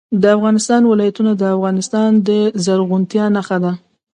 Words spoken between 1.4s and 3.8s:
افغانستان د زرغونتیا نښه ده.